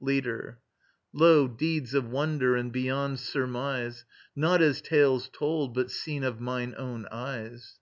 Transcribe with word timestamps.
LEADER. 0.00 0.58
Lo, 1.14 1.48
deeds 1.48 1.94
of 1.94 2.10
wonder 2.10 2.54
and 2.54 2.70
beyond 2.70 3.18
surmise, 3.18 4.04
Not 4.36 4.60
as 4.60 4.82
tales 4.82 5.30
told, 5.32 5.72
but 5.72 5.90
seen 5.90 6.24
of 6.24 6.38
mine 6.42 6.74
own 6.76 7.06
eyes. 7.06 7.78